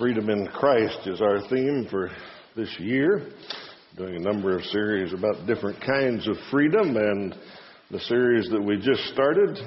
[0.00, 2.08] Freedom in Christ is our theme for
[2.56, 3.32] this year.
[3.98, 7.34] Doing a number of series about different kinds of freedom, and
[7.90, 9.58] the series that we just started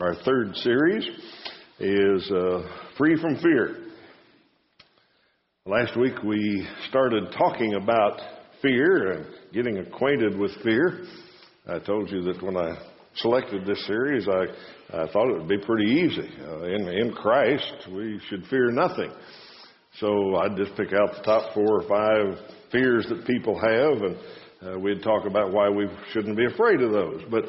[0.00, 1.04] our third series
[1.80, 2.62] is uh,
[2.96, 3.88] Free from Fear.
[5.66, 8.20] Last week we started talking about
[8.62, 11.06] fear and getting acquainted with fear.
[11.66, 12.76] I told you that when I
[13.16, 14.44] selected this series, I,
[15.02, 16.30] I thought it would be pretty easy.
[16.40, 19.10] Uh, in, in Christ, we should fear nothing.
[20.00, 22.38] So I'd just pick out the top four or five
[22.70, 24.16] fears that people have, and
[24.66, 27.22] uh, we'd talk about why we shouldn't be afraid of those.
[27.30, 27.44] But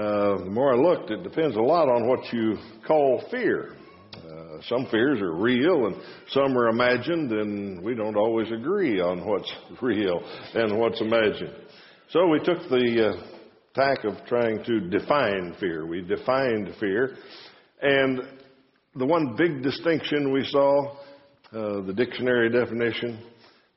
[0.00, 3.76] uh, the more I looked, it depends a lot on what you call fear.
[4.16, 5.96] Uh, some fears are real, and
[6.30, 10.20] some are imagined, and we don't always agree on what's real
[10.54, 11.54] and what's imagined.
[12.10, 13.26] So we took the uh,
[13.74, 15.86] tack of trying to define fear.
[15.86, 17.16] We defined fear,
[17.80, 18.22] and
[18.96, 20.96] the one big distinction we saw
[21.52, 23.22] uh, the dictionary definition,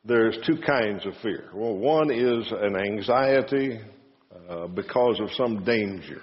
[0.06, 1.50] there's two kinds of fear.
[1.54, 3.80] Well, one is an anxiety
[4.50, 6.22] uh, because of some danger,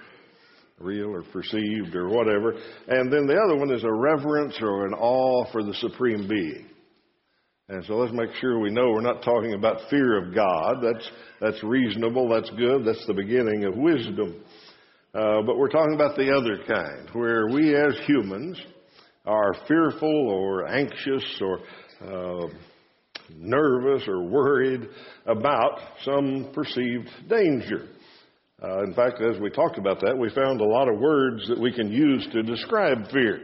[0.79, 2.53] real or perceived or whatever.
[2.87, 6.67] And then the other one is a reverence or an awe for the supreme being.
[7.69, 10.77] And so let's make sure we know we're not talking about fear of God.
[10.81, 11.09] That's,
[11.41, 14.41] that's reasonable, that's good, that's the beginning of wisdom.
[15.13, 18.59] Uh, but we're talking about the other kind, where we as humans
[19.27, 21.59] are fearful or anxious or
[22.01, 22.47] uh,
[23.35, 24.87] nervous or worried
[25.25, 27.89] about some perceived danger.
[28.63, 31.59] Uh, in fact, as we talked about that, we found a lot of words that
[31.59, 33.41] we can use to describe fear.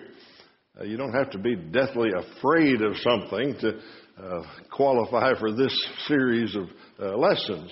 [0.79, 3.79] Uh, you don't have to be deathly afraid of something to
[4.23, 5.75] uh, qualify for this
[6.07, 6.63] series of
[6.99, 7.69] uh, lessons.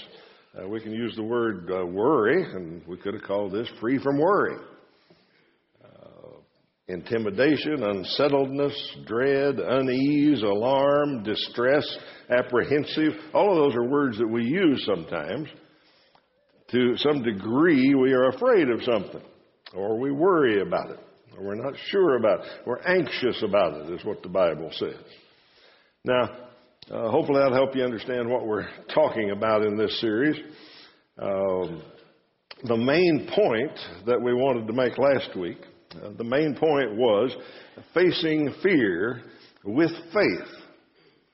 [0.53, 4.20] Uh, we can use the word worry, and we could have called this free from
[4.20, 4.58] worry
[6.92, 11.86] intimidation, unsettledness, dread, unease, alarm, distress,
[12.30, 13.14] apprehensive.
[13.34, 15.47] All of those are words that we use sometimes.
[16.72, 19.22] To some degree, we are afraid of something,
[19.74, 21.00] or we worry about it,
[21.38, 22.47] or we're not sure about it.
[22.66, 24.96] We're anxious about it, is what the Bible says.
[26.06, 26.30] Now,
[26.90, 30.38] uh, hopefully that'll help you understand what we're talking about in this series.
[31.22, 31.84] Um,
[32.63, 35.57] the main point that we wanted to make last week
[35.96, 37.35] uh, the main point was
[37.94, 39.22] facing fear
[39.63, 40.47] with faith.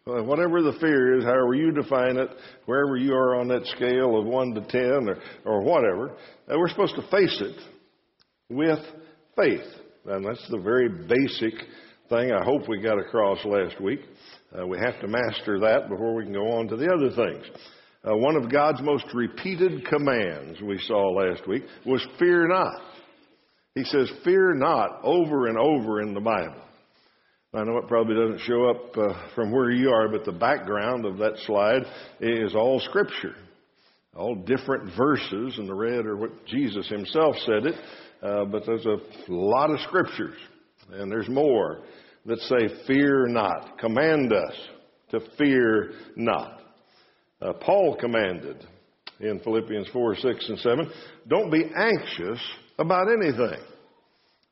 [0.05, 2.29] Whatever the fear is, however you define it,
[2.65, 6.11] wherever you are on that scale of 1 to 10 or, or whatever,
[6.49, 7.59] uh, we're supposed to face it
[8.49, 8.79] with
[9.35, 9.67] faith.
[10.05, 11.53] And that's the very basic
[12.07, 13.99] thing I hope we got across last week.
[14.57, 17.45] Uh, we have to master that before we can go on to the other things.
[18.09, 22.79] One of God's most repeated commands we saw last week was fear not.
[23.77, 26.63] He says, Fear not, over and over in the Bible.
[27.53, 31.05] I know it probably doesn't show up uh, from where you are, but the background
[31.05, 31.83] of that slide
[32.19, 33.35] is all Scripture.
[34.15, 37.75] All different verses, and the red are what Jesus himself said it,
[38.23, 38.97] uh, but there's a
[39.31, 40.37] lot of Scriptures,
[40.91, 41.81] and there's more
[42.25, 43.77] that say, Fear not.
[43.77, 44.55] Command us
[45.11, 46.61] to fear not.
[47.39, 48.65] Uh, Paul commanded
[49.19, 50.91] in Philippians 4, 6, and 7,
[51.27, 52.39] don't be anxious
[52.77, 53.59] about anything.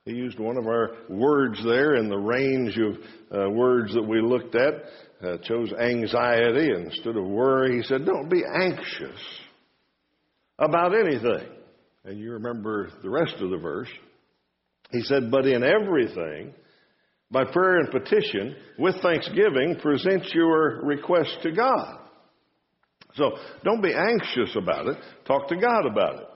[0.05, 2.95] He used one of our words there in the range of
[3.35, 4.73] uh, words that we looked at,
[5.23, 7.77] uh, chose anxiety instead of worry.
[7.77, 9.19] He said, Don't be anxious
[10.59, 11.47] about anything.
[12.03, 13.89] And you remember the rest of the verse.
[14.91, 16.53] He said, But in everything,
[17.31, 21.97] by prayer and petition, with thanksgiving, present your request to God.
[23.15, 23.31] So
[23.63, 24.97] don't be anxious about it.
[25.25, 26.34] Talk to God about it.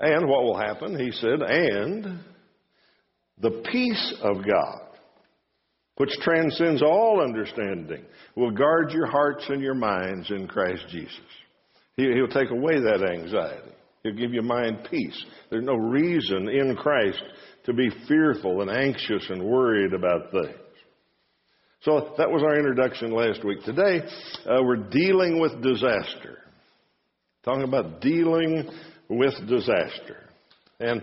[0.00, 0.98] And what will happen?
[0.98, 2.20] He said, and
[3.40, 4.80] the peace of God,
[5.96, 8.04] which transcends all understanding,
[8.36, 11.18] will guard your hearts and your minds in Christ Jesus.
[11.96, 13.72] He'll take away that anxiety.
[14.04, 15.24] He'll give your mind peace.
[15.50, 17.20] There's no reason in Christ
[17.66, 20.56] to be fearful and anxious and worried about things.
[21.82, 23.62] So that was our introduction last week.
[23.64, 24.00] Today,
[24.46, 26.38] uh, we're dealing with disaster.
[27.44, 28.68] Talking about dealing
[29.08, 30.28] with disaster.
[30.80, 31.02] And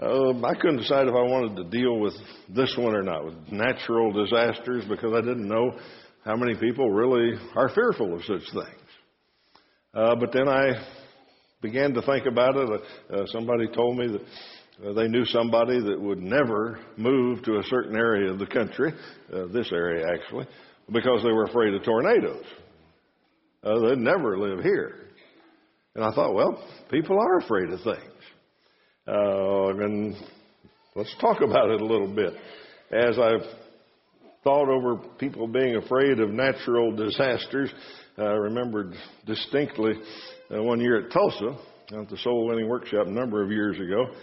[0.00, 2.14] uh, I couldn't decide if I wanted to deal with
[2.54, 5.78] this one or not, with natural disasters, because I didn't know
[6.24, 8.86] how many people really are fearful of such things.
[9.94, 10.72] Uh, but then I
[11.62, 12.82] began to think about it.
[13.10, 14.20] Uh, somebody told me that
[14.86, 18.92] uh, they knew somebody that would never move to a certain area of the country,
[19.32, 20.46] uh, this area actually,
[20.92, 22.44] because they were afraid of tornadoes.
[23.62, 25.05] Uh, they'd never live here.
[25.96, 28.22] And I thought, well, people are afraid of things.
[29.08, 30.14] Uh, and
[30.94, 32.34] let's talk about it a little bit.
[32.92, 33.46] As I've
[34.46, 37.68] thought over people being afraid of natural disasters.
[38.16, 38.94] I remembered
[39.26, 39.94] distinctly
[40.54, 41.58] uh, one year at Tulsa
[41.98, 44.14] at the Soul Winning Workshop a number of years ago.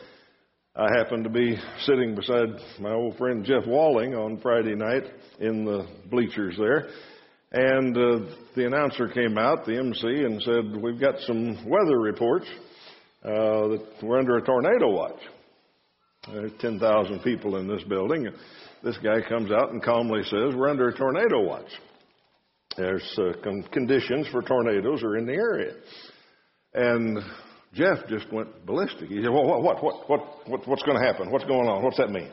[0.78, 2.48] I happened to be sitting beside
[2.80, 5.04] my old friend Jeff Walling on Friday night
[5.42, 6.88] in the bleachers there.
[7.54, 8.20] And uh,
[8.56, 12.48] the announcer came out, the MC, and said, We've got some weather reports
[13.24, 15.20] uh, that we're under a tornado watch.
[16.32, 18.28] There's 10,000 people in this building.
[18.84, 21.70] This guy comes out and calmly says, We're under a tornado watch.
[22.76, 23.34] There's uh,
[23.72, 25.74] conditions for tornadoes are in the area.
[26.74, 27.20] And
[27.76, 29.10] Jeff just went ballistic.
[29.10, 31.30] He said, Well, what, what, what, what what's going to happen?
[31.30, 31.84] What's going on?
[31.84, 32.32] What's that mean?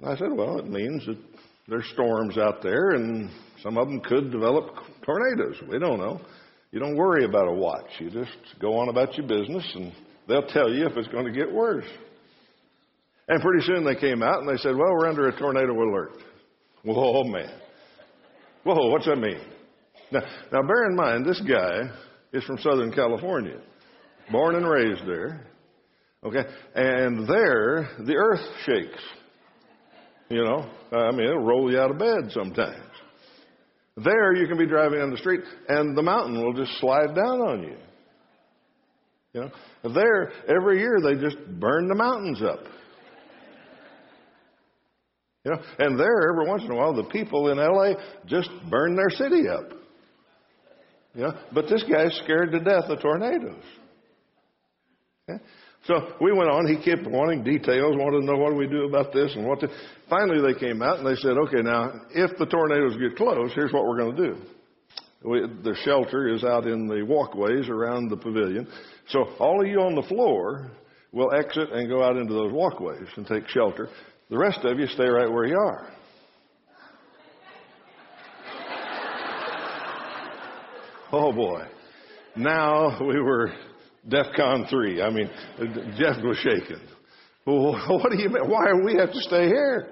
[0.00, 1.18] And I said, Well, it means that
[1.68, 3.30] there's storms out there, and
[3.62, 4.74] some of them could develop
[5.04, 5.56] tornadoes.
[5.68, 6.20] We don't know.
[6.72, 7.90] You don't worry about a watch.
[7.98, 9.92] You just go on about your business, and
[10.26, 11.86] they'll tell you if it's going to get worse.
[13.28, 16.12] And pretty soon they came out and they said, Well, we're under a tornado alert.
[16.82, 17.60] Whoa, man.
[18.64, 19.40] Whoa, what's that mean?
[20.10, 20.20] Now,
[20.52, 21.90] now bear in mind, this guy
[22.32, 23.60] is from Southern California
[24.30, 25.46] born and raised there.
[26.24, 26.42] Okay?
[26.74, 29.02] And there, the earth shakes.
[30.30, 32.84] You know, I mean, it'll roll you out of bed sometimes.
[33.96, 37.40] There, you can be driving on the street, and the mountain will just slide down
[37.40, 37.76] on you.
[39.32, 42.60] You know, there, every year they just burn the mountains up.
[45.44, 47.94] You know, and there, every once in a while, the people in LA
[48.26, 49.72] just burn their city up.
[51.14, 53.64] You know, but this guy's scared to death of tornadoes.
[55.84, 56.66] So we went on.
[56.66, 59.60] He kept wanting details, wanted to know what do we do about this and what.
[59.60, 59.68] To...
[60.10, 63.72] Finally, they came out and they said, "Okay, now if the tornadoes get close, here's
[63.72, 64.36] what we're going to do.
[65.24, 68.68] We, the shelter is out in the walkways around the pavilion.
[69.08, 70.70] So all of you on the floor
[71.10, 73.88] will exit and go out into those walkways and take shelter.
[74.30, 75.90] The rest of you stay right where you are."
[81.10, 81.62] Oh boy.
[82.36, 83.50] Now we were
[84.08, 85.02] DEFCON 3.
[85.02, 85.30] I mean,
[85.98, 86.80] Jeff was shaking.
[87.48, 88.46] What do you mean?
[88.46, 89.88] Why do we have to stay here?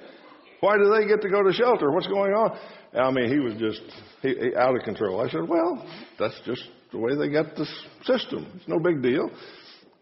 [0.61, 1.91] Why do they get to go to shelter?
[1.91, 2.59] What's going on?
[2.95, 3.81] I mean, he was just
[4.21, 5.23] he, he, out of control.
[5.23, 5.83] I said, well,
[6.19, 7.73] that's just the way they got this
[8.05, 8.47] system.
[8.57, 9.31] It's no big deal.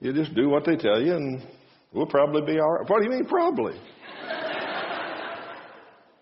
[0.00, 1.43] You just do what they tell you, and
[1.93, 2.90] we'll probably be all right.
[2.90, 3.75] What do you mean, probably?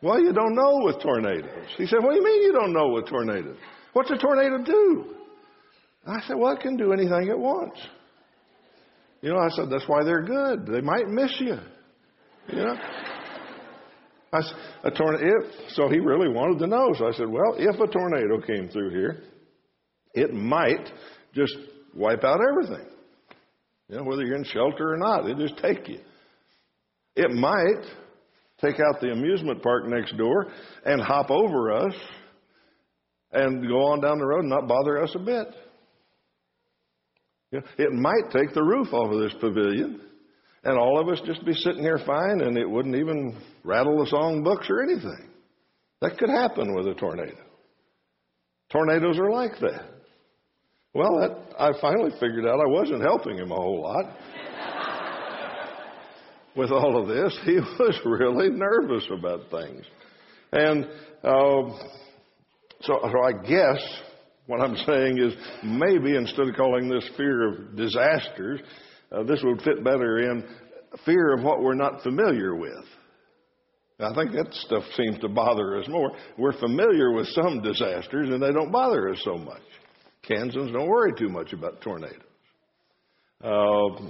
[0.02, 1.68] well, you don't know with tornadoes.
[1.78, 3.56] He said, what do you mean you don't know with tornadoes?
[3.92, 5.14] What's a tornado do?
[6.06, 7.78] I said, well, it can do anything it wants.
[9.20, 10.66] You know, I said, that's why they're good.
[10.66, 11.56] They might miss you.
[12.48, 12.76] You know?
[14.84, 16.92] A tornado, if, so he really wanted to know.
[16.98, 19.22] So I said, well, if a tornado came through here,
[20.14, 20.90] it might
[21.34, 21.54] just
[21.94, 22.86] wipe out everything.
[23.88, 26.00] You know, whether you're in shelter or not, it just take you.
[27.14, 27.84] It might
[28.60, 30.46] take out the amusement park next door
[30.84, 31.94] and hop over us
[33.32, 35.46] and go on down the road and not bother us a bit.
[37.52, 40.00] You know, it might take the roof off of this pavilion,
[40.64, 44.10] and all of us just be sitting here fine, and it wouldn't even rattle the
[44.10, 45.28] songbooks or anything.
[46.00, 47.36] That could happen with a tornado.
[48.70, 49.84] Tornadoes are like that.
[50.94, 54.04] Well, that, I finally figured out I wasn't helping him a whole lot.
[56.56, 59.84] with all of this, he was really nervous about things.
[60.52, 60.84] And
[61.22, 61.70] uh,
[62.82, 63.82] so, so I guess
[64.52, 65.32] what I'm saying is
[65.64, 68.60] maybe instead of calling this fear of disasters,
[69.10, 70.44] uh, this would fit better in
[71.06, 72.84] fear of what we're not familiar with.
[73.98, 76.10] I think that stuff seems to bother us more.
[76.36, 79.62] We're familiar with some disasters and they don't bother us so much.
[80.22, 82.20] Kansans don't worry too much about tornadoes.
[83.42, 84.04] Uh,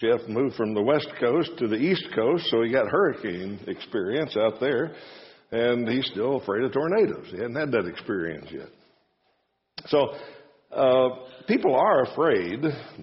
[0.00, 4.36] Jeff moved from the west coast to the east coast, so he got hurricane experience
[4.36, 4.92] out there
[5.50, 7.26] and he's still afraid of tornadoes.
[7.30, 8.68] He hadn't had that experience yet.
[9.86, 10.14] So,
[10.72, 11.08] uh,
[11.46, 12.62] people are afraid,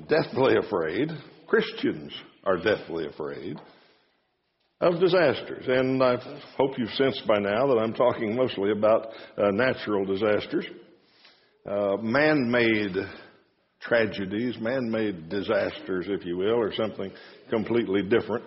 [0.10, 1.10] deathly afraid.
[1.48, 2.12] Christians
[2.44, 3.58] are deathly afraid
[4.82, 5.66] of disasters.
[5.68, 6.18] And I
[6.58, 9.08] hope you've sensed by now that I'm talking mostly about
[9.38, 10.66] uh, natural disasters,
[11.66, 12.96] uh, man made
[13.80, 17.12] tragedies, man made disasters, if you will, or something
[17.50, 18.44] completely different.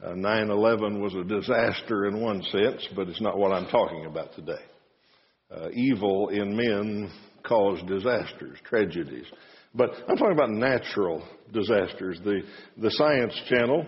[0.00, 4.06] Uh, 9 11 was a disaster in one sense, but it's not what I'm talking
[4.06, 4.62] about today.
[5.50, 7.10] Uh, evil in men
[7.42, 9.26] caused disasters, tragedies.
[9.74, 12.20] But I'm talking about natural disasters.
[12.24, 12.42] The,
[12.76, 13.86] the Science Channel,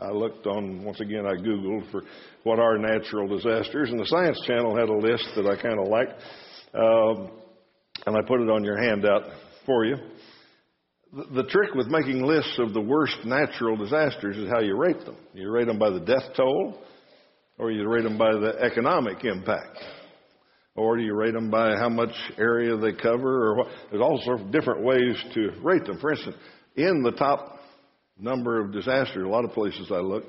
[0.00, 2.02] I looked on, once again, I Googled for
[2.42, 5.86] what are natural disasters, and the Science Channel had a list that I kind of
[5.86, 6.14] liked,
[6.74, 7.30] um,
[8.04, 9.30] and I put it on your handout
[9.64, 9.96] for you
[11.12, 15.16] the trick with making lists of the worst natural disasters is how you rate them.
[15.34, 16.78] You rate them by the death toll,
[17.58, 19.76] Or you rate them by the economic impact.
[20.76, 23.48] Or do you rate them by how much area they cover?
[23.48, 23.66] Or what?
[23.90, 25.98] There's all sorts of different ways to rate them.
[25.98, 26.36] For instance,
[26.76, 27.58] in the top
[28.16, 30.24] number of disasters, a lot of places I look,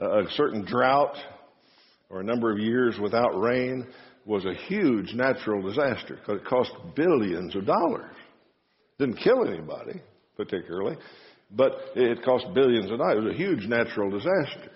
[0.00, 1.14] a certain drought
[2.08, 3.86] or a number of years without rain
[4.24, 8.14] was a huge natural disaster because it cost billions of dollars.
[8.98, 10.00] Didn't kill anybody
[10.36, 10.96] particularly,
[11.50, 13.16] but it cost billions of dollars.
[13.18, 14.70] It was a huge natural disaster.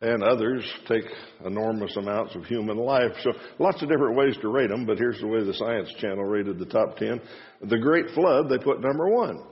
[0.00, 1.04] And others take
[1.46, 3.12] enormous amounts of human life.
[3.22, 6.24] So lots of different ways to rate them, but here's the way the Science Channel
[6.24, 7.20] rated the top 10.
[7.62, 9.42] The Great Flood, they put number one.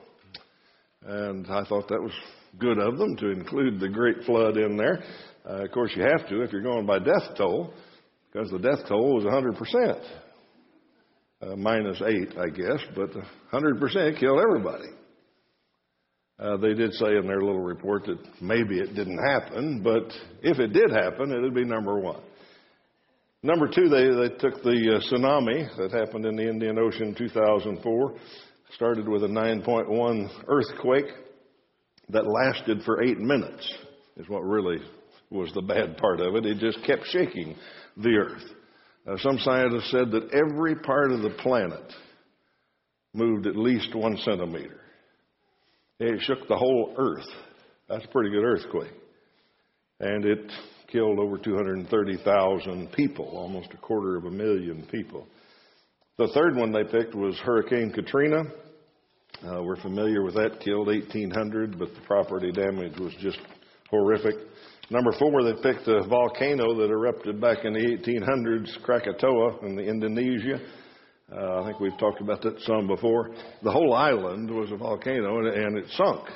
[1.07, 2.13] And I thought that was
[2.59, 5.03] good of them to include the Great Flood in there.
[5.49, 7.73] Uh, of course, you have to if you're going by death toll,
[8.31, 10.05] because the death toll was 100%.
[11.43, 13.11] Uh, minus 8, I guess, but
[13.53, 14.89] 100% killed everybody.
[16.39, 20.05] Uh, they did say in their little report that maybe it didn't happen, but
[20.43, 22.21] if it did happen, it would be number one.
[23.43, 27.15] Number two, they, they took the uh, tsunami that happened in the Indian Ocean in
[27.17, 28.15] 2004,
[28.77, 31.07] started with a 9.1 earthquake
[32.11, 33.69] that lasted for eight minutes,
[34.17, 34.79] is what really
[35.31, 36.47] was the bad part of it.
[36.47, 37.57] It just kept shaking
[37.97, 38.45] the earth.
[39.07, 41.93] Uh, some scientists said that every part of the planet
[43.15, 44.81] moved at least one centimeter.
[45.99, 47.29] It shook the whole earth.
[47.89, 48.93] That's a pretty good earthquake.
[50.01, 50.51] And it
[50.91, 55.27] killed over 230,000 people, almost a quarter of a million people.
[56.19, 58.43] The third one they picked was Hurricane Katrina.
[59.45, 63.39] Uh, we're familiar with that, killed 1,800, but the property damage was just
[63.91, 64.35] horrific.
[64.91, 70.61] Number four, they picked a volcano that erupted back in the 1800s, Krakatoa in Indonesia.
[71.33, 73.31] Uh, I think we've talked about that some before.
[73.63, 76.29] The whole island was a volcano and, and it sunk.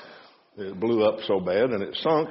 [0.56, 2.30] It blew up so bad and it sunk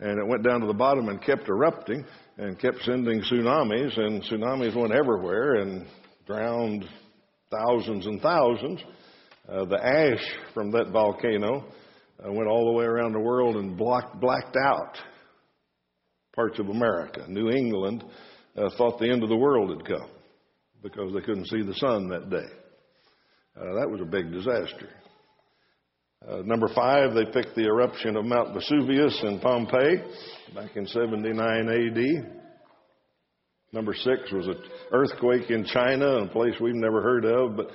[0.00, 2.04] and it went down to the bottom and kept erupting
[2.38, 5.86] and kept sending tsunamis and tsunamis went everywhere and
[6.26, 6.84] drowned
[7.50, 8.80] thousands and thousands.
[9.48, 10.24] Uh, the ash
[10.54, 11.64] from that volcano
[12.26, 14.96] uh, went all the way around the world and blocked, blacked out
[16.40, 17.22] parts of America.
[17.28, 18.02] New England
[18.56, 20.08] uh, thought the end of the world had come
[20.82, 22.48] because they couldn't see the sun that day.
[23.54, 24.88] Uh, that was a big disaster.
[26.26, 30.02] Uh, number five, they picked the eruption of Mount Vesuvius in Pompeii
[30.54, 32.32] back in 79 AD.
[33.74, 37.66] Number six was an earthquake in China, a place we've never heard of, but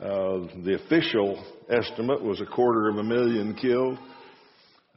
[0.00, 3.98] uh, the official estimate was a quarter of a million killed.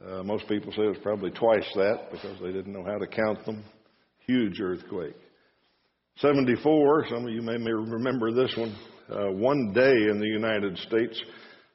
[0.04, 3.06] Uh, most people say it was probably twice that because they didn't know how to
[3.06, 3.64] count them.
[4.26, 5.14] Huge earthquake.
[6.18, 8.76] 74, some of you may remember this one.
[9.10, 11.20] Uh, one day in the United States,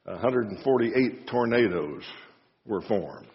[0.04, 2.04] 148 tornadoes
[2.66, 3.28] were formed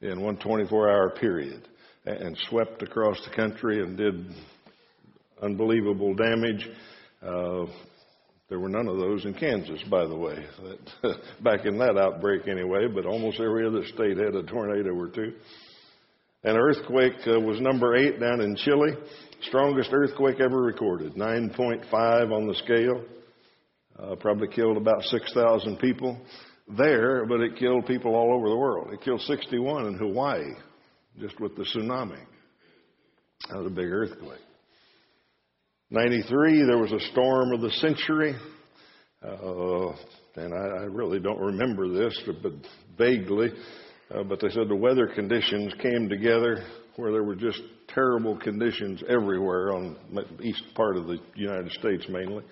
[0.00, 1.66] in one 24 hour period
[2.04, 4.26] and swept across the country and did
[5.42, 6.68] unbelievable damage.
[7.22, 7.66] Uh,
[8.48, 12.46] there were none of those in Kansas, by the way, that, back in that outbreak
[12.46, 15.32] anyway, but almost every other state had a tornado or two.
[16.44, 18.92] An earthquake uh, was number eight down in Chile,
[19.48, 21.92] strongest earthquake ever recorded, 9.5
[22.32, 23.04] on the scale.
[23.98, 26.20] Uh, probably killed about 6,000 people
[26.76, 28.92] there, but it killed people all over the world.
[28.92, 30.52] It killed 61 in Hawaii
[31.18, 32.20] just with the tsunami.
[33.48, 34.45] That was a big earthquake.
[35.90, 38.34] 93, there was a storm of the century.
[39.22, 39.92] Uh,
[40.34, 42.52] and I, I, really don't remember this, but
[42.98, 43.50] vaguely.
[44.12, 46.64] Uh, but they said the weather conditions came together
[46.96, 52.04] where there were just terrible conditions everywhere on the east part of the United States
[52.08, 52.42] mainly.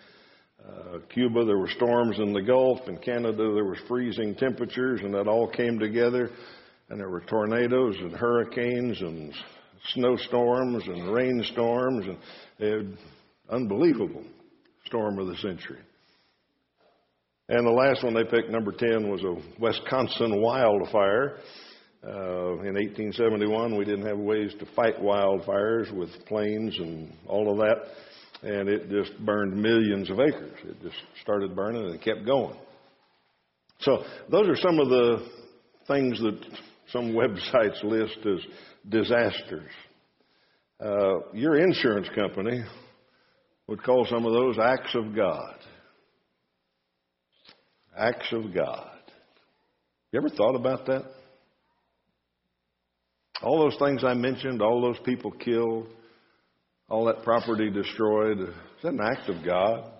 [0.64, 2.81] Uh, Cuba, there were storms in the Gulf.
[2.87, 6.31] In Canada, there was freezing temperatures, and that all came together.
[6.88, 9.33] And there were tornadoes and hurricanes and
[9.88, 12.19] snowstorms and rainstorms, and
[12.59, 12.99] it
[13.50, 14.24] Unbelievable
[14.86, 15.80] storm of the century.
[17.48, 21.36] And the last one they picked, number 10, was a Wisconsin wildfire.
[22.02, 27.58] Uh, in 1871, we didn't have ways to fight wildfires with planes and all of
[27.58, 28.48] that.
[28.48, 30.58] And it just burned millions of acres.
[30.64, 32.56] It just started burning and it kept going.
[33.80, 35.28] So, those are some of the
[35.86, 36.40] things that
[36.92, 38.40] some websites list as
[38.88, 39.70] disasters.
[40.80, 42.62] Uh, your insurance company
[43.66, 45.54] would call some of those acts of God.
[47.97, 48.90] Acts of God.
[50.12, 51.04] You ever thought about that?
[53.42, 55.88] All those things I mentioned, all those people killed,
[56.88, 59.90] all that property destroyed, is that an act of God?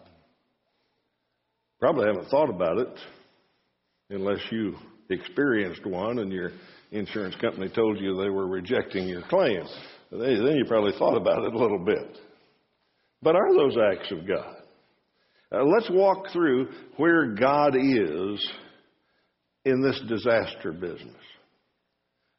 [1.81, 2.99] Probably haven't thought about it
[4.11, 4.77] unless you
[5.11, 6.53] experienced one and your
[6.93, 9.65] insurance company told you they were rejecting your claim.
[10.11, 12.19] Then you probably thought about it a little bit.
[13.25, 14.57] But are those acts of God?
[15.51, 18.51] Uh, let's walk through where God is
[19.65, 21.17] in this disaster business.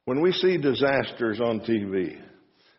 [0.05, 2.21] When we see disasters on TV,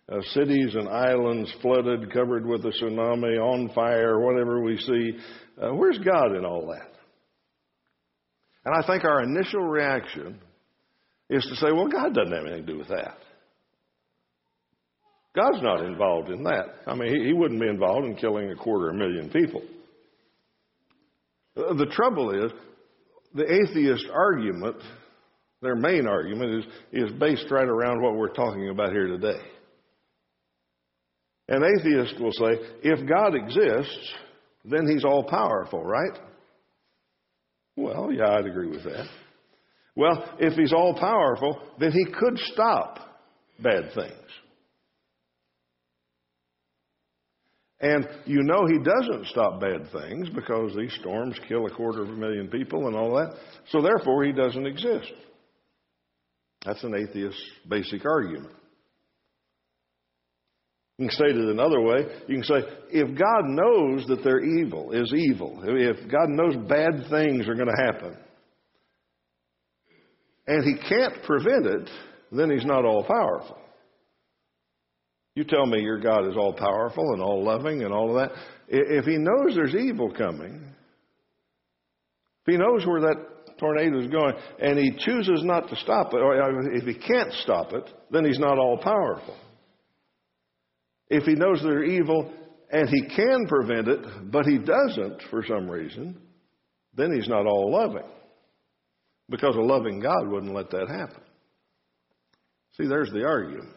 [0.08, 5.18] uh, cities and islands flooded, covered with a tsunami, on fire, whatever we see,
[5.60, 6.92] uh, where's God in all that?
[8.64, 10.38] And I think our initial reaction
[11.28, 13.16] is to say, well, God doesn't have anything to do with that.
[15.36, 16.64] God's not involved in that.
[16.86, 19.62] I mean, he, wouldn't be involved in killing a quarter of a million people.
[21.54, 22.52] The trouble is,
[23.34, 24.76] the atheist argument,
[25.60, 26.64] their main argument, is,
[27.04, 29.40] is based right around what we're talking about here today.
[31.48, 34.14] An atheist will say, if God exists,
[34.64, 36.18] then he's all powerful, right?
[37.76, 39.06] Well, yeah, I'd agree with that.
[39.94, 42.98] Well, if he's all powerful, then he could stop
[43.62, 44.14] bad things.
[47.80, 52.08] And you know he doesn't stop bad things because these storms kill a quarter of
[52.08, 53.36] a million people and all that.
[53.70, 55.12] So therefore he doesn't exist.
[56.64, 58.54] That's an atheist's basic argument.
[60.98, 62.06] You can state it another way.
[62.26, 67.10] You can say, if God knows that they're evil, is evil, if God knows bad
[67.10, 68.16] things are going to happen,
[70.46, 71.90] and He can't prevent it,
[72.32, 73.58] then He's not all powerful.
[75.36, 78.36] You tell me your God is all powerful and all loving and all of that.
[78.68, 80.64] If He knows there's evil coming,
[82.44, 86.16] if He knows where that tornado is going, and He chooses not to stop it,
[86.16, 89.36] or if He can't stop it, then He's not all powerful.
[91.08, 92.32] If he knows they're evil
[92.70, 96.20] and he can prevent it, but he doesn't for some reason,
[96.94, 98.08] then he's not all loving.
[99.28, 101.22] Because a loving God wouldn't let that happen.
[102.76, 103.74] See, there's the argument.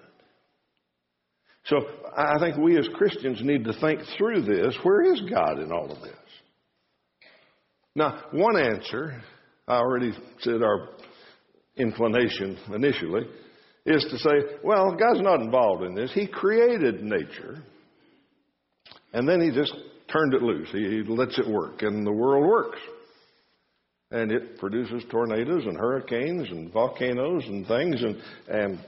[1.70, 1.78] So
[2.18, 4.76] I think we as Christians need to think through this.
[4.82, 6.16] Where is God in all of this?
[7.96, 9.22] Now, one answer,
[9.68, 10.90] I already said our
[11.78, 13.24] inclination initially,
[13.86, 16.12] is to say, well, God's not involved in this.
[16.14, 17.64] He created nature,
[19.14, 19.74] and then He just
[20.12, 20.70] turned it loose.
[20.72, 22.80] He, lets it work, and the world works.
[24.12, 28.80] And it produces tornadoes and hurricanes and volcanoes and things, and, and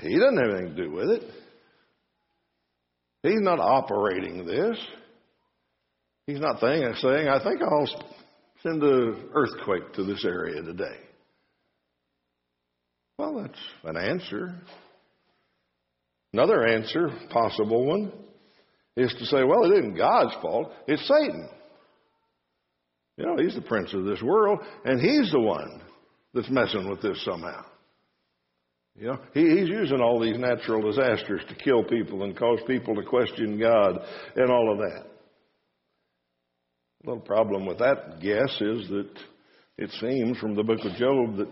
[0.00, 1.22] He doesn't have anything to do with it.
[3.22, 4.78] He's not operating this.
[6.26, 8.04] He's not saying, I think I'll
[8.62, 10.98] send an earthquake to this area today.
[13.18, 14.54] Well, that's an answer.
[16.32, 18.12] Another answer, possible one,
[18.96, 21.48] is to say, well, it isn't God's fault, it's Satan.
[23.16, 25.82] You know, he's the prince of this world, and he's the one
[26.34, 27.64] that's messing with this somehow.
[28.98, 32.96] You know, he, he's using all these natural disasters to kill people and cause people
[32.96, 34.00] to question God
[34.34, 35.04] and all of that.
[37.02, 39.10] The little problem with that guess is that
[39.76, 41.48] it seems from the book of Job that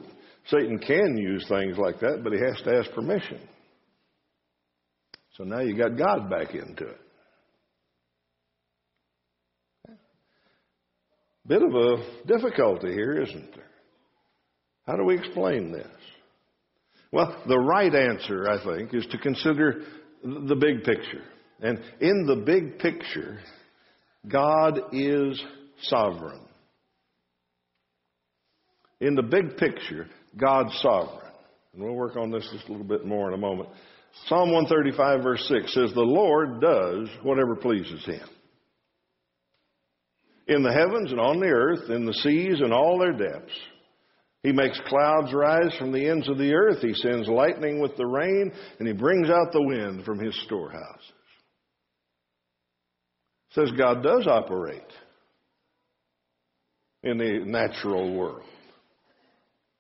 [0.49, 3.41] Satan can use things like that, but he has to ask permission.
[5.37, 7.01] So now you got God back into it.
[11.47, 13.71] Bit of a difficulty here, isn't there?
[14.85, 15.87] How do we explain this?
[17.17, 19.85] Well, the right answer, I think, is to consider
[20.23, 21.23] the big picture.
[21.63, 23.39] And in the big picture,
[24.29, 25.43] God is
[25.81, 26.43] sovereign.
[29.01, 31.33] In the big picture, God's sovereign.
[31.73, 33.71] And we'll work on this just a little bit more in a moment.
[34.27, 38.29] Psalm 135, verse 6 says, The Lord does whatever pleases him.
[40.49, 43.59] In the heavens and on the earth, in the seas and all their depths.
[44.47, 46.81] He makes clouds rise from the ends of the earth.
[46.81, 51.13] He sends lightning with the rain, and he brings out the wind from his storehouses.
[53.51, 54.87] Says God does operate
[57.03, 58.45] in the natural world.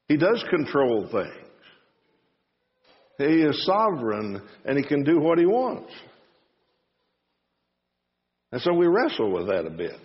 [0.08, 1.48] He does control things.
[3.18, 5.92] He is sovereign and he can do what he wants.
[8.50, 10.00] And so we wrestle with that a bit.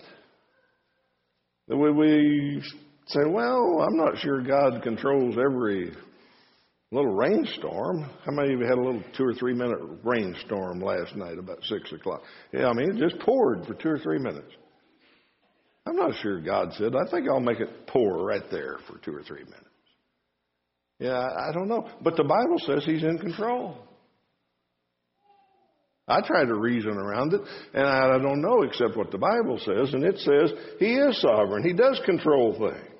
[1.67, 2.63] We, we
[3.11, 5.91] say, well, I'm not sure God controls every
[6.91, 8.09] little rainstorm.
[8.25, 11.63] How many of you had a little two or three minute rainstorm last night about
[11.63, 12.21] six o'clock?
[12.53, 14.51] Yeah, I mean, it just poured for two or three minutes.
[15.85, 19.15] I'm not sure God said, I think I'll make it pour right there for two
[19.15, 19.65] or three minutes.
[20.99, 21.89] Yeah, I don't know.
[22.01, 23.77] But the Bible says he's in control.
[26.07, 27.41] I try to reason around it,
[27.73, 31.63] and I don't know except what the Bible says, and it says he is sovereign.
[31.63, 32.90] He does control things.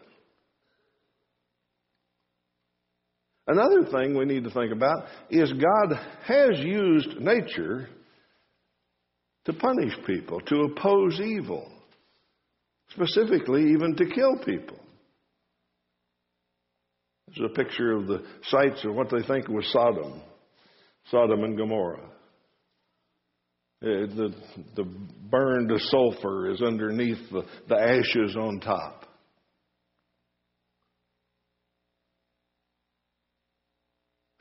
[3.47, 7.87] Another thing we need to think about is God has used nature
[9.45, 11.71] to punish people, to oppose evil,
[12.89, 14.77] specifically, even to kill people.
[17.27, 20.21] This is a picture of the sites of what they think was Sodom,
[21.09, 22.09] Sodom and Gomorrah.
[23.83, 24.35] Uh, the,
[24.75, 29.05] the burned sulfur is underneath the, the ashes on top.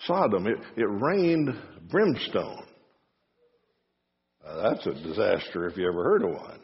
[0.07, 1.51] Sodom, it, it rained
[1.91, 2.65] brimstone.
[4.47, 6.61] Uh, that's a disaster if you ever heard of one.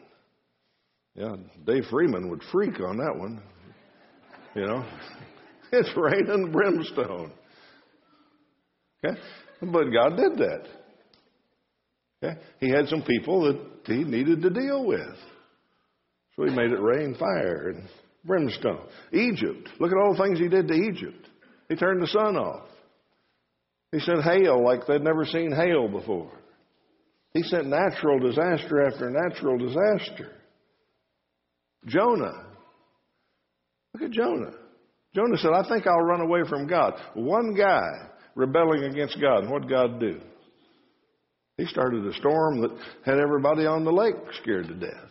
[1.15, 3.41] Yeah, Dave Freeman would freak on that one.
[4.55, 4.85] You know,
[5.71, 7.31] it's raining brimstone.
[9.05, 9.19] Okay,
[9.61, 10.63] but God did that.
[12.23, 15.15] Okay, He had some people that He needed to deal with,
[16.35, 17.87] so He made it rain fire and
[18.25, 18.87] brimstone.
[19.13, 21.27] Egypt, look at all the things He did to Egypt.
[21.69, 22.67] He turned the sun off.
[23.91, 26.31] He sent hail like they'd never seen hail before.
[27.33, 30.31] He sent natural disaster after natural disaster.
[31.85, 32.45] Jonah.
[33.93, 34.53] Look at Jonah.
[35.15, 36.93] Jonah said, I think I'll run away from God.
[37.13, 37.87] One guy
[38.35, 39.43] rebelling against God.
[39.43, 40.19] And what God do?
[41.57, 42.71] He started a storm that
[43.03, 45.09] had everybody on the lake scared to death.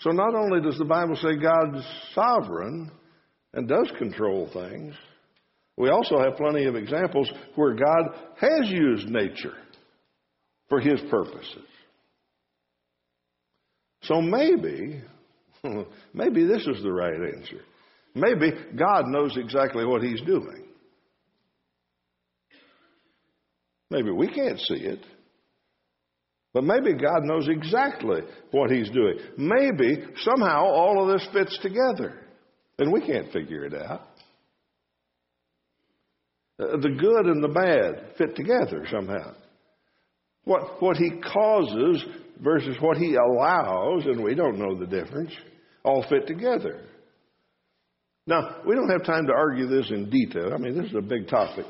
[0.00, 1.82] So not only does the Bible say God's
[2.14, 2.90] sovereign
[3.54, 4.94] and does control things,
[5.76, 9.54] we also have plenty of examples where God has used nature
[10.68, 11.66] for his purposes.
[14.02, 15.02] So maybe,
[16.14, 17.60] maybe this is the right answer.
[18.14, 20.64] Maybe God knows exactly what he's doing.
[23.90, 25.04] Maybe we can't see it.
[26.52, 28.20] But maybe God knows exactly
[28.52, 29.18] what he's doing.
[29.36, 32.20] Maybe somehow all of this fits together.
[32.78, 34.02] And we can't figure it out.
[36.58, 39.34] Uh, the good and the bad fit together somehow.
[40.44, 42.04] What, what he causes
[42.40, 45.32] versus what he allows, and we don't know the difference,
[45.84, 46.82] all fit together.
[48.26, 50.52] Now, we don't have time to argue this in detail.
[50.54, 51.66] I mean, this is a big topic.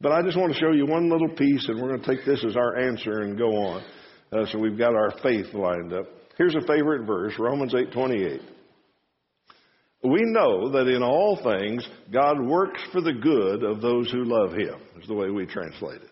[0.00, 2.26] But I just want to show you one little piece, and we're going to take
[2.26, 3.84] this as our answer and go on.
[4.32, 6.06] Uh, so we've got our faith lined up.
[6.36, 8.40] Here's a favorite verse, Romans 8:28.
[10.04, 14.52] We know that in all things God works for the good of those who love
[14.52, 16.10] him, is the way we translate it.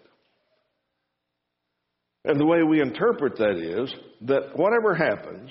[2.25, 5.51] And the way we interpret that is that whatever happens,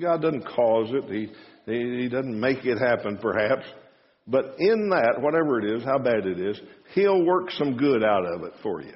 [0.00, 3.64] God doesn't cause it, He, he doesn't make it happen perhaps,
[4.26, 6.60] but in that, whatever it is, how bad it is,
[6.94, 8.94] He'll work some good out of it for you.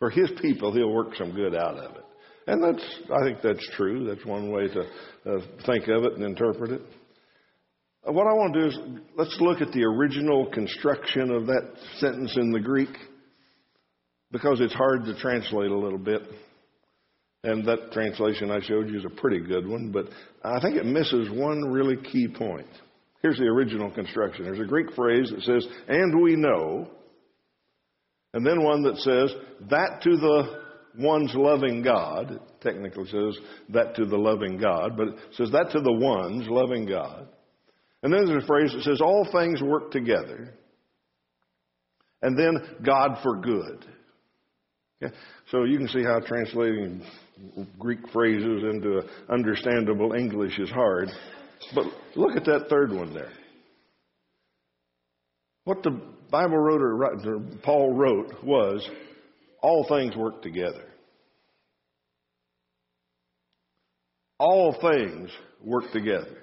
[0.00, 2.04] For His people, He'll work some good out of it.
[2.48, 4.06] And that's, I think that's true.
[4.06, 6.82] That's one way to uh, think of it and interpret it.
[8.08, 8.78] Uh, what I want to do is
[9.16, 12.90] let's look at the original construction of that sentence in the Greek
[14.30, 16.22] because it's hard to translate a little bit.
[17.44, 20.06] And that translation I showed you is a pretty good one, but
[20.42, 22.66] I think it misses one really key point.
[23.22, 24.44] Here's the original construction.
[24.44, 26.88] There's a Greek phrase that says, and we know,
[28.34, 29.34] and then one that says,
[29.70, 30.62] that to the
[30.98, 32.32] ones loving God.
[32.32, 33.38] It technically says
[33.70, 37.28] that to the loving God, but it says that to the ones loving God.
[38.02, 40.54] And then there's a phrase that says, all things work together.
[42.22, 43.84] And then God for good.
[45.50, 47.02] So you can see how translating
[47.78, 51.08] Greek phrases into understandable English is hard.
[51.74, 53.32] But look at that third one there.
[55.64, 58.88] What the Bible wrote or Paul wrote was,
[59.60, 60.84] all things work together.
[64.38, 65.30] All things
[65.64, 66.38] work together.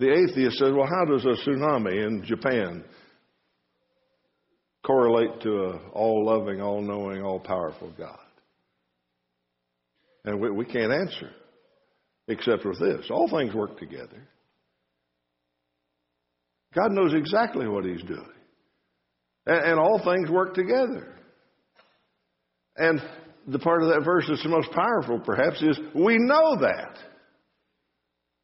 [0.00, 2.82] The atheist says, well, how does a tsunami in Japan
[4.82, 8.18] correlate to an all loving, all knowing, all powerful God?
[10.24, 11.30] And we, we can't answer
[12.28, 14.26] except with this all things work together.
[16.74, 18.24] God knows exactly what He's doing.
[19.44, 21.14] And, and all things work together.
[22.76, 23.02] And
[23.48, 26.96] the part of that verse that's the most powerful, perhaps, is we know that.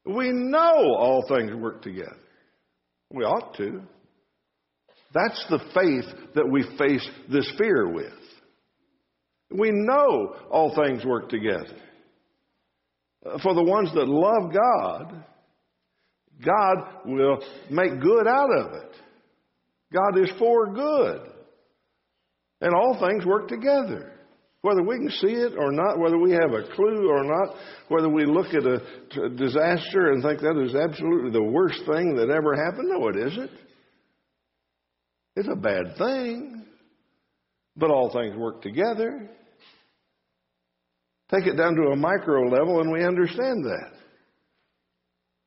[0.06, 2.16] We know all things work together.
[3.12, 3.82] We ought to.
[5.12, 8.12] That's the faith that we face this fear with.
[9.50, 11.76] We know all things work together.
[13.42, 15.24] For the ones that love God,
[16.44, 17.38] God will
[17.70, 18.96] make good out of it.
[19.92, 21.20] God is for good.
[22.60, 24.12] And all things work together.
[24.62, 27.56] Whether we can see it or not, whether we have a clue or not,
[27.88, 32.30] whether we look at a disaster and think that is absolutely the worst thing that
[32.30, 33.50] ever happened, no, it isn't.
[35.36, 36.64] It's a bad thing.
[37.76, 39.28] But all things work together.
[41.30, 43.92] Take it down to a micro level and we understand that.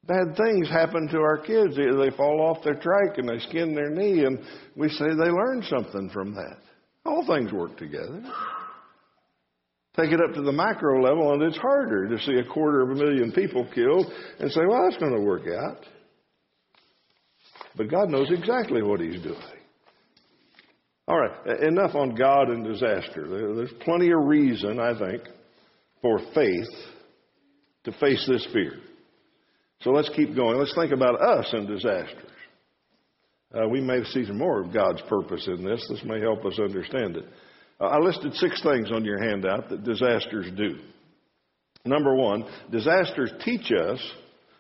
[0.06, 1.76] Bad things happen to our kids.
[1.76, 4.40] They fall off their trike and they skin their knee, and
[4.76, 6.58] we say they learned something from that.
[7.06, 8.24] All things work together.
[10.00, 12.92] Take it up to the macro level, and it's harder to see a quarter of
[12.92, 14.06] a million people killed
[14.40, 15.86] and say, well, that's going to work out.
[17.76, 19.36] But God knows exactly what He's doing.
[21.08, 23.56] All right, enough on God and disaster.
[23.56, 25.24] There's plenty of reason, I think,
[26.02, 26.70] for faith
[27.86, 28.74] to face this fear.
[29.82, 30.60] So let's keep going.
[30.60, 32.32] Let's think about us and disasters.
[33.54, 35.86] Uh, we may see some more of God's purpose in this.
[35.90, 37.26] This may help us understand it.
[37.80, 40.80] Uh, I listed six things on your handout that disasters do.
[41.86, 44.00] Number one, disasters teach us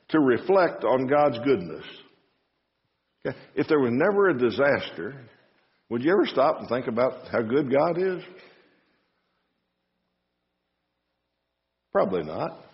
[0.10, 1.84] to reflect on God's goodness.
[3.26, 3.38] Okay?
[3.56, 5.16] If there was never a disaster,
[5.90, 8.24] would you ever stop and think about how good God is?
[11.92, 12.66] Probably not.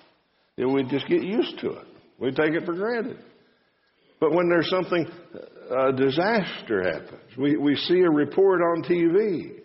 [0.58, 1.88] We'd just get used to it.
[2.20, 3.18] We'd take it for granted.
[4.20, 5.06] But when there's something,
[5.72, 9.65] a disaster happens, we, we see a report on TV.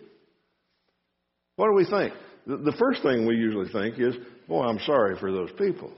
[1.61, 2.13] What do we think?
[2.47, 4.15] The first thing we usually think is,
[4.47, 5.91] boy, I'm sorry for those people.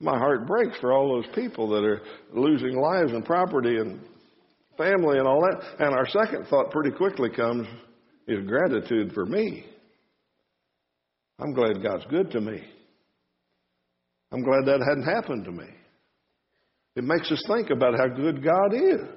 [0.00, 2.02] My heart breaks for all those people that are
[2.34, 4.00] losing lives and property and
[4.76, 5.62] family and all that.
[5.78, 7.66] And our second thought pretty quickly comes
[8.28, 9.64] is gratitude for me.
[11.38, 12.62] I'm glad God's good to me.
[14.30, 15.70] I'm glad that hadn't happened to me.
[16.96, 19.08] It makes us think about how good God is.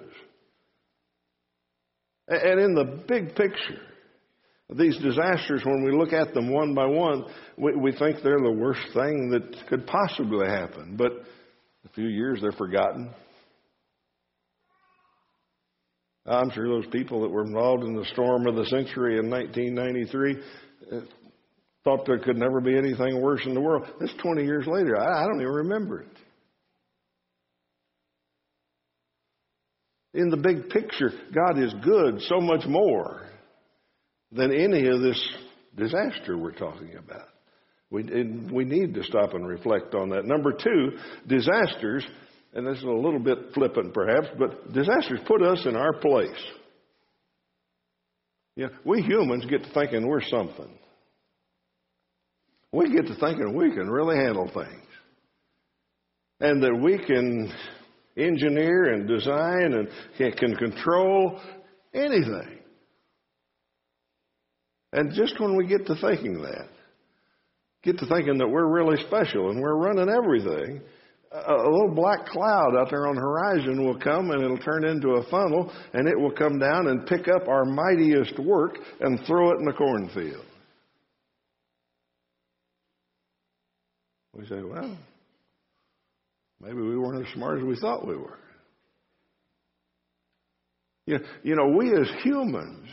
[2.29, 3.81] And in the big picture,
[4.73, 7.25] these disasters, when we look at them one by one,
[7.57, 10.95] we, we think they're the worst thing that could possibly happen.
[10.97, 13.11] But a few years, they're forgotten.
[16.25, 20.37] I'm sure those people that were involved in the storm of the century in 1993
[20.91, 21.01] uh,
[21.83, 23.85] thought there could never be anything worse in the world.
[23.99, 26.07] This 20 years later, I don't even remember it.
[30.15, 33.24] In the big picture, God is good so much more
[34.31, 35.21] than any of this
[35.75, 37.27] disaster we're talking about.
[37.89, 38.03] We,
[38.51, 40.25] we need to stop and reflect on that.
[40.25, 42.05] Number two, disasters,
[42.53, 46.29] and this is a little bit flippant perhaps, but disasters put us in our place.
[48.55, 50.69] You know, we humans get to thinking we're something.
[52.71, 54.81] We get to thinking we can really handle things.
[56.39, 57.53] And that we can
[58.17, 61.39] engineer and design and can control
[61.93, 62.59] anything.
[64.95, 66.69] And just when we get to thinking that,
[67.83, 70.81] get to thinking that we're really special and we're running everything,
[71.33, 75.15] a, little black cloud out there on the horizon will come and it'll turn into
[75.15, 79.51] a funnel and it will come down and pick up our mightiest work and throw
[79.51, 80.45] it in the cornfield.
[84.33, 84.97] We say, well,
[86.61, 88.39] maybe we weren't as smart as we thought we were.
[91.05, 92.87] You know, we as humans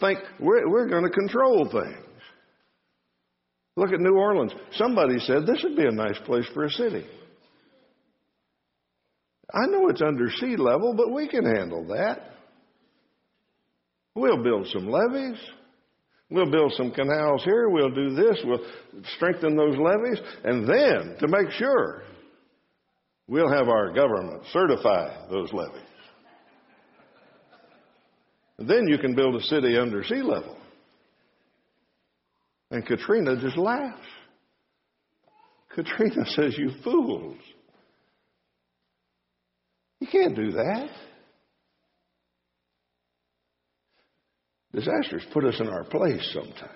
[0.00, 2.04] think we're, we're going to control things.
[3.76, 4.52] Look at New Orleans.
[4.72, 7.06] Somebody said this would be a nice place for a city.
[9.52, 12.32] I know it's under sea level, but we can handle that.
[14.14, 15.38] We'll build some levees.
[16.30, 17.68] We'll build some canals here.
[17.68, 18.40] We'll do this.
[18.44, 18.64] We'll
[19.16, 20.20] strengthen those levees.
[20.42, 22.02] And then, to make sure,
[23.28, 25.82] we'll have our government certify those levees.
[28.58, 30.56] Then you can build a city under sea level.
[32.70, 34.00] And Katrina just laughs.
[35.74, 37.38] Katrina says, You fools.
[40.00, 40.88] You can't do that.
[44.72, 46.72] Disasters put us in our place sometimes.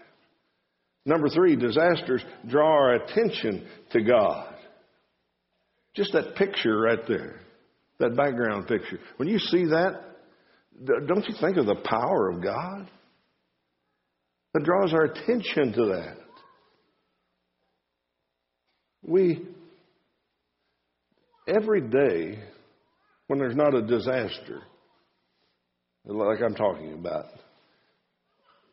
[1.05, 4.55] Number three, disasters draw our attention to God.
[5.95, 7.41] Just that picture right there,
[7.99, 8.99] that background picture.
[9.17, 10.10] When you see that,
[10.85, 12.91] don't you think of the power of God?
[14.55, 16.17] That draws our attention to that.
[19.03, 19.43] We,
[21.47, 22.43] every day,
[23.27, 24.63] when there's not a disaster,
[26.05, 27.27] like I'm talking about,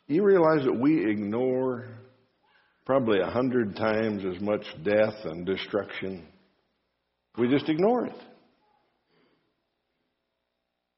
[0.08, 1.88] you realize that we ignore
[2.86, 6.26] probably a hundred times as much death and destruction.
[7.38, 8.16] We just ignore it.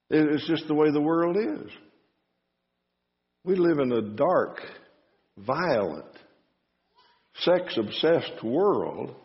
[0.10, 1.72] It's just the way the world is.
[3.44, 4.60] We live in a dark,
[5.38, 6.06] violent,
[7.36, 9.16] sex obsessed world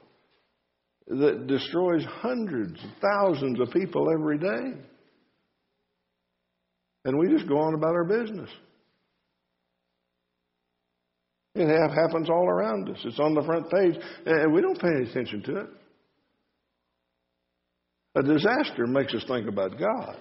[1.06, 4.78] that destroys hundreds of thousands of people every day.
[7.04, 8.50] And we just go on about our business.
[11.54, 12.98] It happens all around us.
[13.04, 13.94] It's on the front page,
[14.26, 15.66] and we don't pay any attention to it.
[18.16, 20.16] A disaster makes us think about God.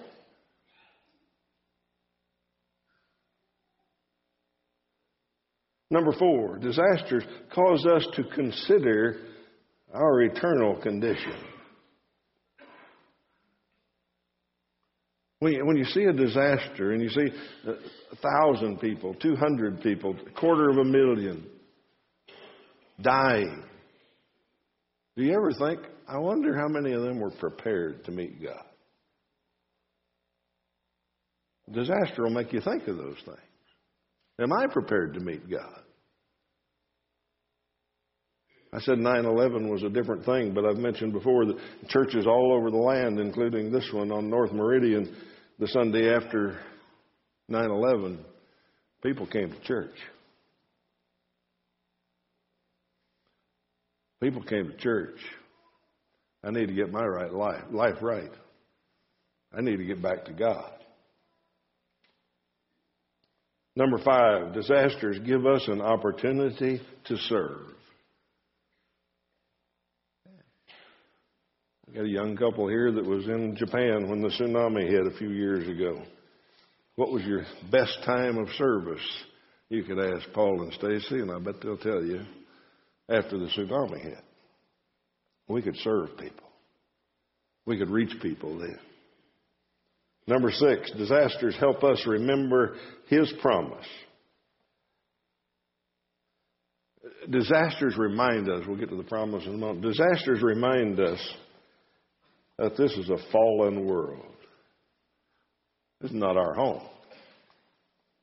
[5.94, 7.22] Number four, disasters
[7.54, 9.20] cause us to consider
[9.92, 11.36] our eternal condition.
[15.38, 17.28] When you, see a disaster and you see
[17.68, 21.46] a thousand people, 200 people, a quarter of a million
[23.00, 23.62] dying,
[25.16, 28.64] do you ever think, I wonder how many of them were prepared to meet God?
[31.70, 33.38] Disaster will make you think of those things.
[34.40, 35.83] Am I prepared to meet God?
[38.74, 41.58] I said 9 11 was a different thing, but I've mentioned before that
[41.88, 45.14] churches all over the land, including this one on North Meridian,
[45.60, 46.58] the Sunday after
[47.48, 48.24] 9 11,
[49.00, 49.94] people came to church.
[54.20, 55.18] People came to church.
[56.42, 58.30] I need to get my right life, life right.
[59.56, 60.72] I need to get back to God.
[63.76, 67.74] Number five, disasters give us an opportunity to serve.
[71.88, 75.18] I got a young couple here that was in Japan when the tsunami hit a
[75.18, 76.02] few years ago.
[76.96, 79.06] What was your best time of service?
[79.68, 82.22] You could ask Paul and Stacy, and I bet they'll tell you
[83.08, 84.22] after the tsunami hit.
[85.48, 86.48] We could serve people.
[87.66, 88.78] We could reach people then.
[90.26, 92.76] Number six, disasters help us remember
[93.08, 93.86] His promise.
[97.28, 99.82] Disasters remind us, we'll get to the promise in a moment.
[99.82, 101.20] Disasters remind us
[102.58, 104.24] that this is a fallen world.
[106.00, 106.82] This is not our home.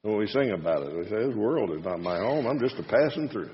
[0.04, 2.48] When we sing about it, we say, This world is not my home.
[2.48, 3.52] I'm just a passing through.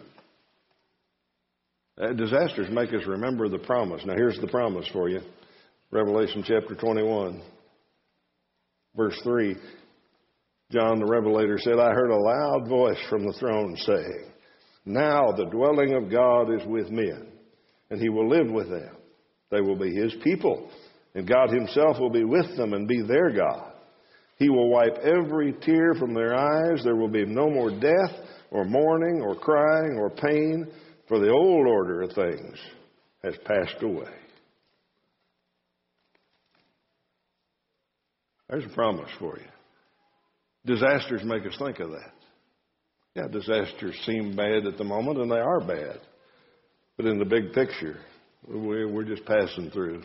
[2.00, 4.04] Uh, disasters make us remember the promise.
[4.06, 5.22] Now, here's the promise for you
[5.92, 7.42] Revelation chapter 21,
[8.96, 9.56] verse 3.
[10.72, 14.26] John the Revelator said, I heard a loud voice from the throne saying,
[14.86, 17.28] Now the dwelling of God is with men,
[17.90, 18.97] and he will live with them.
[19.50, 20.70] They will be his people,
[21.16, 23.72] and God himself will be with them and be their God.
[24.38, 26.84] He will wipe every tear from their eyes.
[26.84, 28.16] There will be no more death,
[28.52, 30.68] or mourning, or crying, or pain,
[31.08, 32.58] for the old order of things
[33.24, 34.12] has passed away.
[38.50, 39.46] There's a promise for you.
[40.66, 42.14] Disasters make us think of that.
[43.16, 46.00] Yeah, disasters seem bad at the moment, and they are bad.
[46.96, 47.98] But in the big picture,
[48.48, 50.04] we're just passing through.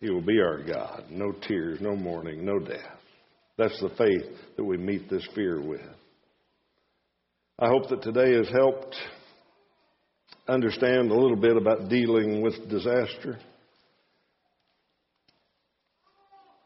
[0.00, 1.04] He will be our God.
[1.10, 2.98] No tears, no mourning, no death.
[3.56, 5.80] That's the faith that we meet this fear with.
[7.58, 8.96] I hope that today has helped
[10.48, 13.38] understand a little bit about dealing with disaster.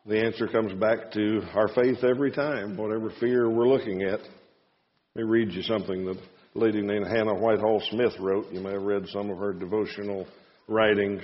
[0.06, 4.20] The answer comes back to our faith every time, whatever fear we're looking at.
[4.20, 6.18] Let me read you something that
[6.58, 8.52] lady named Hannah Whitall Smith wrote.
[8.52, 10.26] You may have read some of her devotional
[10.68, 11.22] writings.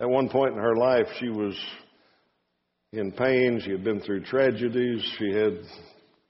[0.00, 1.58] At one point in her life, she was
[2.92, 3.60] in pain.
[3.64, 5.02] She had been through tragedies.
[5.18, 5.58] She had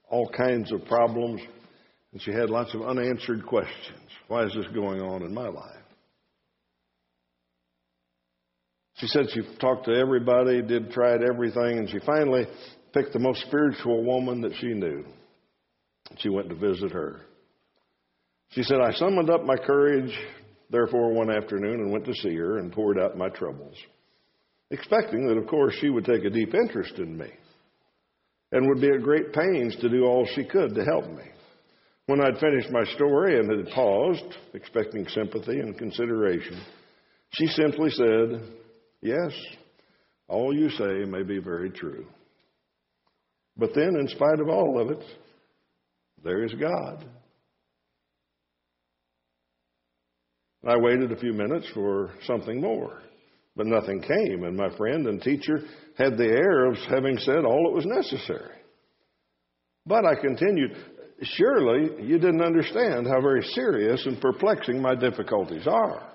[0.09, 1.41] all kinds of problems.
[2.13, 4.11] And she had lots of unanswered questions.
[4.29, 5.77] Why is this going on in my life?
[8.97, 12.47] She said she talked to everybody, did tried everything, and she finally
[12.93, 15.05] picked the most spiritual woman that she knew.
[16.19, 17.23] She went to visit her.
[18.53, 20.13] She said, I summoned up my courage,
[20.71, 23.77] therefore, one afternoon and went to see her and poured out my troubles,
[24.71, 27.31] expecting that, of course, she would take a deep interest in me
[28.53, 31.25] and would be at great pains to do all she could to help me.
[32.07, 36.61] When I'd finished my story and had paused, expecting sympathy and consideration,
[37.31, 38.43] she simply said,
[39.01, 39.33] Yes,
[40.29, 42.07] all you say may be very true.
[43.57, 45.03] But then, in spite of all of it,
[46.23, 47.07] there is God.
[50.67, 53.01] I waited a few minutes for something more,
[53.57, 55.61] but nothing came, and my friend and teacher
[55.99, 58.57] had the air of having said all that was necessary.
[59.87, 60.77] But I continued,
[61.23, 66.13] Surely you didn't understand how very serious and perplexing my difficulties are.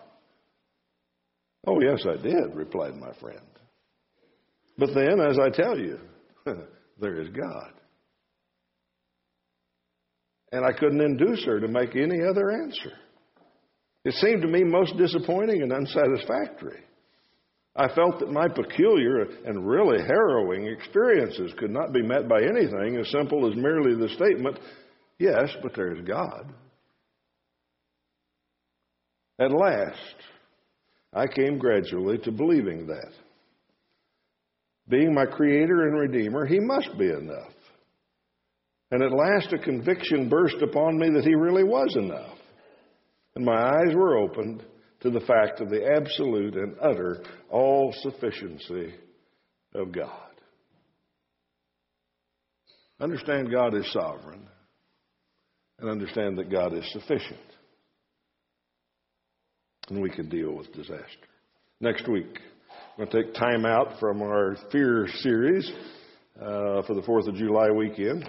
[1.65, 3.45] Oh, yes, I did, replied my friend.
[4.77, 5.99] But then, as I tell you,
[6.99, 7.73] there is God.
[10.51, 12.93] And I couldn't induce her to make any other answer.
[14.07, 16.79] It seemed to me most disappointing and unsatisfactory.
[17.75, 22.95] I felt that my peculiar and really harrowing experiences could not be met by anything
[22.97, 24.59] as simple as merely the statement,
[25.19, 26.53] yes, but there's God.
[29.39, 30.15] At last,
[31.13, 33.11] I came gradually to believing that.
[34.87, 37.51] Being my creator and redeemer, he must be enough.
[38.89, 42.36] And at last a conviction burst upon me that he really was enough.
[43.37, 44.63] And my eyes were opened
[45.01, 48.95] to the fact of the absolute and utter all sufficiency
[49.75, 50.31] of God.
[52.99, 54.47] Understand God is sovereign
[55.77, 57.37] and understand that God is sufficient.
[59.89, 61.27] And we can deal with disaster.
[61.79, 62.39] Next week,
[62.97, 65.71] we're going to take time out from our fear series
[66.41, 68.27] uh, for the 4th of July weekend.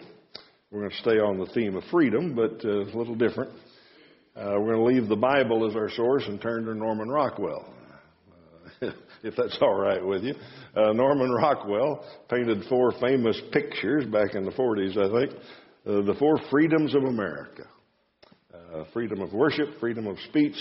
[0.70, 3.52] We're going to stay on the theme of freedom, but uh, a little different.
[4.38, 7.74] Uh, we're going to leave the Bible as our source and turn to Norman Rockwell,
[8.80, 8.90] uh,
[9.24, 10.34] if that's all right with you.
[10.76, 15.42] Uh, Norman Rockwell painted four famous pictures back in the 40s, I think.
[15.84, 17.64] Uh, the four freedoms of America
[18.72, 20.56] uh, freedom of worship, freedom of speech,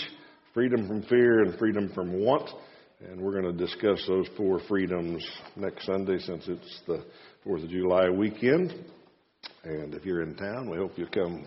[0.52, 2.50] freedom from fear, and freedom from want.
[3.00, 5.24] And we're going to discuss those four freedoms
[5.54, 7.04] next Sunday since it's the
[7.46, 8.74] 4th of July weekend.
[9.62, 11.46] And if you're in town, we hope you come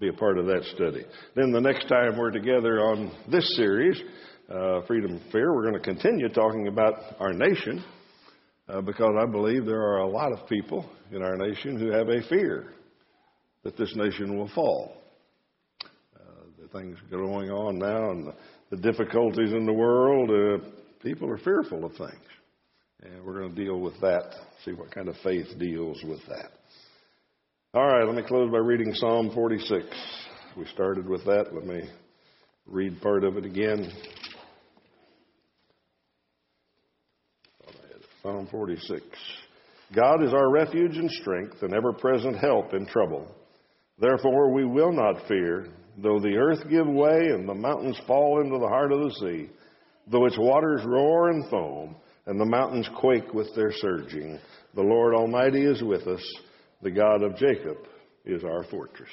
[0.00, 1.04] be a part of that study.
[1.36, 4.00] Then the next time we're together on this series,
[4.48, 7.84] uh, Freedom Fear, we're going to continue talking about our nation
[8.66, 12.08] uh, because I believe there are a lot of people in our nation who have
[12.08, 12.72] a fear
[13.62, 14.96] that this nation will fall.
[16.16, 16.18] Uh,
[16.62, 18.32] the things going on now and
[18.70, 20.64] the, difficulties in the world, uh,
[21.02, 22.24] people are fearful of things.
[23.02, 24.34] And we're going to deal with that,
[24.64, 26.52] see what kind of faith deals with that.
[27.72, 29.86] All right, let me close by reading Psalm 46.
[30.56, 31.54] We started with that.
[31.54, 31.88] Let me
[32.66, 33.92] read part of it again.
[38.24, 39.04] Psalm 46.
[39.94, 43.32] God is our refuge and strength, and ever present help in trouble.
[44.00, 48.58] Therefore, we will not fear, though the earth give way and the mountains fall into
[48.58, 49.48] the heart of the sea,
[50.08, 51.94] though its waters roar and foam,
[52.26, 54.40] and the mountains quake with their surging.
[54.74, 56.34] The Lord Almighty is with us.
[56.82, 57.76] The God of Jacob
[58.24, 59.10] is our fortress.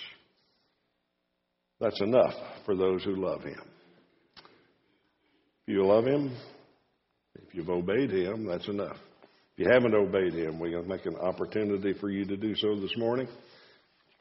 [1.79, 2.33] That's enough
[2.65, 3.61] for those who love him.
[5.67, 6.35] If you love him,
[7.35, 8.97] if you've obeyed him, that's enough.
[9.57, 12.55] If you haven't obeyed him, we're going to make an opportunity for you to do
[12.55, 13.27] so this morning.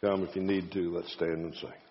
[0.00, 0.94] Come if you need to.
[0.94, 1.85] Let's stand and sing.